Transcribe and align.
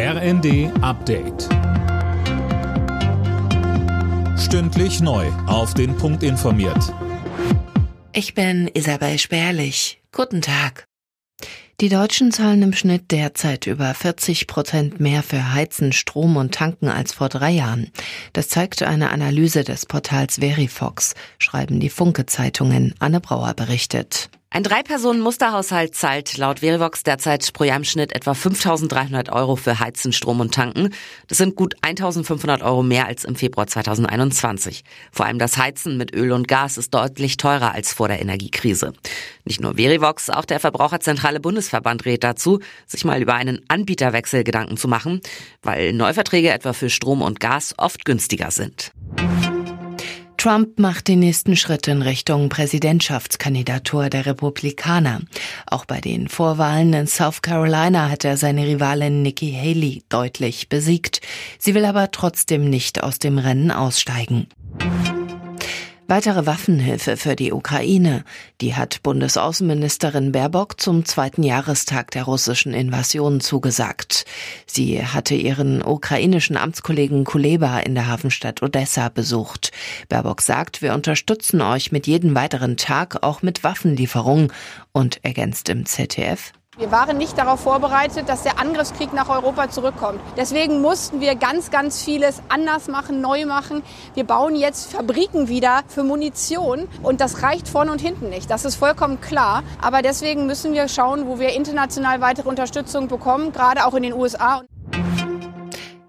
RND 0.00 0.70
Update. 0.80 1.48
Stündlich 4.38 5.00
neu. 5.00 5.26
Auf 5.48 5.74
den 5.74 5.96
Punkt 5.96 6.22
informiert. 6.22 6.94
Ich 8.12 8.32
bin 8.34 8.70
Isabel 8.72 9.18
Spärlich. 9.18 10.00
Guten 10.12 10.40
Tag. 10.40 10.86
Die 11.80 11.88
Deutschen 11.88 12.30
zahlen 12.30 12.62
im 12.62 12.74
Schnitt 12.74 13.10
derzeit 13.10 13.66
über 13.66 13.92
40 13.92 14.46
Prozent 14.46 15.00
mehr 15.00 15.24
für 15.24 15.52
Heizen, 15.52 15.92
Strom 15.92 16.36
und 16.36 16.54
Tanken 16.54 16.86
als 16.86 17.12
vor 17.12 17.28
drei 17.28 17.50
Jahren. 17.50 17.90
Das 18.32 18.48
zeigt 18.48 18.84
eine 18.84 19.10
Analyse 19.10 19.64
des 19.64 19.84
Portals 19.84 20.36
Verifox, 20.36 21.16
schreiben 21.38 21.80
die 21.80 21.90
Funke-Zeitungen. 21.90 22.94
Anne 23.00 23.18
Brauer 23.18 23.52
berichtet. 23.54 24.30
Ein 24.50 24.62
Drei-Personen-Musterhaushalt 24.62 25.94
zahlt 25.94 26.38
laut 26.38 26.60
Verivox 26.60 27.02
derzeit 27.02 27.52
pro 27.52 27.64
Jahr 27.64 27.76
im 27.76 27.84
Schnitt 27.84 28.14
etwa 28.14 28.32
5.300 28.32 29.30
Euro 29.30 29.56
für 29.56 29.78
Heizen, 29.78 30.10
Strom 30.10 30.40
und 30.40 30.54
Tanken. 30.54 30.88
Das 31.26 31.36
sind 31.36 31.54
gut 31.54 31.76
1.500 31.82 32.64
Euro 32.64 32.82
mehr 32.82 33.06
als 33.06 33.26
im 33.26 33.36
Februar 33.36 33.66
2021. 33.66 34.84
Vor 35.12 35.26
allem 35.26 35.38
das 35.38 35.58
Heizen 35.58 35.98
mit 35.98 36.14
Öl 36.14 36.32
und 36.32 36.48
Gas 36.48 36.78
ist 36.78 36.94
deutlich 36.94 37.36
teurer 37.36 37.72
als 37.72 37.92
vor 37.92 38.08
der 38.08 38.22
Energiekrise. 38.22 38.94
Nicht 39.44 39.60
nur 39.60 39.74
Verivox, 39.74 40.30
auch 40.30 40.46
der 40.46 40.60
Verbraucherzentrale 40.60 41.40
Bundesverband 41.40 42.06
rät 42.06 42.24
dazu, 42.24 42.60
sich 42.86 43.04
mal 43.04 43.20
über 43.20 43.34
einen 43.34 43.60
Anbieterwechsel 43.68 44.44
Gedanken 44.44 44.78
zu 44.78 44.88
machen, 44.88 45.20
weil 45.62 45.92
Neuverträge 45.92 46.48
etwa 46.48 46.72
für 46.72 46.88
Strom 46.88 47.20
und 47.20 47.38
Gas 47.38 47.74
oft 47.76 48.06
günstiger 48.06 48.50
sind. 48.50 48.92
Trump 50.38 50.78
macht 50.78 51.08
den 51.08 51.18
nächsten 51.18 51.56
Schritt 51.56 51.88
in 51.88 52.00
Richtung 52.00 52.48
Präsidentschaftskandidatur 52.48 54.08
der 54.08 54.24
Republikaner. 54.24 55.20
Auch 55.66 55.84
bei 55.84 56.00
den 56.00 56.28
Vorwahlen 56.28 56.92
in 56.92 57.08
South 57.08 57.42
Carolina 57.42 58.08
hat 58.08 58.24
er 58.24 58.36
seine 58.36 58.64
Rivalin 58.64 59.22
Nikki 59.22 59.52
Haley 59.52 60.04
deutlich 60.08 60.68
besiegt. 60.68 61.22
Sie 61.58 61.74
will 61.74 61.84
aber 61.84 62.12
trotzdem 62.12 62.70
nicht 62.70 63.02
aus 63.02 63.18
dem 63.18 63.38
Rennen 63.38 63.72
aussteigen. 63.72 64.46
Weitere 66.10 66.46
Waffenhilfe 66.46 67.18
für 67.18 67.36
die 67.36 67.52
Ukraine, 67.52 68.24
die 68.62 68.74
hat 68.74 69.02
Bundesaußenministerin 69.02 70.32
Baerbock 70.32 70.80
zum 70.80 71.04
zweiten 71.04 71.42
Jahrestag 71.42 72.10
der 72.12 72.22
russischen 72.22 72.72
Invasion 72.72 73.42
zugesagt. 73.42 74.24
Sie 74.64 75.04
hatte 75.04 75.34
ihren 75.34 75.82
ukrainischen 75.82 76.56
Amtskollegen 76.56 77.24
Kuleba 77.24 77.80
in 77.80 77.94
der 77.94 78.06
Hafenstadt 78.06 78.62
Odessa 78.62 79.10
besucht. 79.10 79.70
Baerbock 80.08 80.40
sagt, 80.40 80.80
wir 80.80 80.94
unterstützen 80.94 81.60
euch 81.60 81.92
mit 81.92 82.06
jedem 82.06 82.34
weiteren 82.34 82.78
Tag 82.78 83.22
auch 83.22 83.42
mit 83.42 83.62
Waffenlieferungen 83.62 84.50
und 84.92 85.22
ergänzt 85.26 85.68
im 85.68 85.84
ZDF. 85.84 86.54
Wir 86.78 86.92
waren 86.92 87.18
nicht 87.18 87.36
darauf 87.36 87.58
vorbereitet, 87.58 88.28
dass 88.28 88.44
der 88.44 88.60
Angriffskrieg 88.60 89.12
nach 89.12 89.28
Europa 89.28 89.68
zurückkommt. 89.68 90.20
Deswegen 90.36 90.80
mussten 90.80 91.20
wir 91.20 91.34
ganz, 91.34 91.72
ganz 91.72 92.04
vieles 92.04 92.40
anders 92.48 92.86
machen, 92.86 93.20
neu 93.20 93.46
machen. 93.46 93.82
Wir 94.14 94.22
bauen 94.22 94.54
jetzt 94.54 94.92
Fabriken 94.92 95.48
wieder 95.48 95.80
für 95.88 96.04
Munition 96.04 96.86
und 97.02 97.20
das 97.20 97.42
reicht 97.42 97.66
vorne 97.66 97.90
und 97.90 98.00
hinten 98.00 98.28
nicht. 98.28 98.48
Das 98.48 98.64
ist 98.64 98.76
vollkommen 98.76 99.20
klar. 99.20 99.64
Aber 99.82 100.02
deswegen 100.02 100.46
müssen 100.46 100.72
wir 100.72 100.86
schauen, 100.86 101.26
wo 101.26 101.40
wir 101.40 101.48
international 101.48 102.20
weitere 102.20 102.48
Unterstützung 102.48 103.08
bekommen, 103.08 103.50
gerade 103.50 103.84
auch 103.84 103.94
in 103.94 104.04
den 104.04 104.12
USA. 104.12 104.62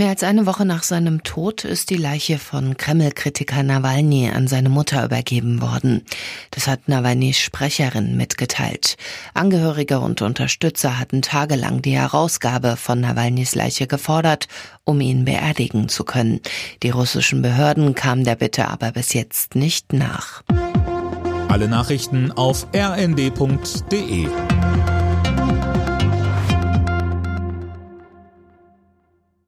Mehr 0.00 0.08
als 0.08 0.22
eine 0.22 0.46
Woche 0.46 0.64
nach 0.64 0.82
seinem 0.82 1.24
Tod 1.24 1.66
ist 1.66 1.90
die 1.90 1.98
Leiche 1.98 2.38
von 2.38 2.78
Kreml-Kritiker 2.78 3.62
Nawalny 3.62 4.30
an 4.30 4.48
seine 4.48 4.70
Mutter 4.70 5.04
übergeben 5.04 5.60
worden. 5.60 6.06
Das 6.52 6.68
hat 6.68 6.88
Nawalnys 6.88 7.38
Sprecherin 7.38 8.16
mitgeteilt. 8.16 8.96
Angehörige 9.34 10.00
und 10.00 10.22
Unterstützer 10.22 10.98
hatten 10.98 11.20
tagelang 11.20 11.82
die 11.82 11.98
Herausgabe 11.98 12.78
von 12.78 13.02
Nawalnys 13.02 13.54
Leiche 13.54 13.86
gefordert, 13.86 14.48
um 14.84 15.02
ihn 15.02 15.26
beerdigen 15.26 15.90
zu 15.90 16.04
können. 16.04 16.40
Die 16.82 16.88
russischen 16.88 17.42
Behörden 17.42 17.94
kamen 17.94 18.24
der 18.24 18.36
Bitte 18.36 18.68
aber 18.68 18.92
bis 18.92 19.12
jetzt 19.12 19.54
nicht 19.54 19.92
nach. 19.92 20.42
Alle 21.48 21.68
Nachrichten 21.68 22.32
auf 22.32 22.66
rnd.de 22.74 24.28